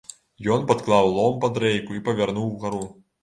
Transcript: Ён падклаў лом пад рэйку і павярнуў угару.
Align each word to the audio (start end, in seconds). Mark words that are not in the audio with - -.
Ён 0.55 0.63
падклаў 0.71 1.09
лом 1.17 1.37
пад 1.45 1.61
рэйку 1.63 1.99
і 1.99 2.03
павярнуў 2.09 2.47
угару. 2.55 2.83